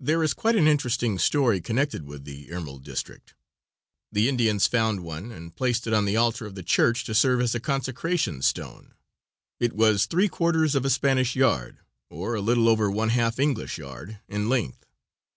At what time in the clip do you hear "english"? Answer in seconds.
13.38-13.78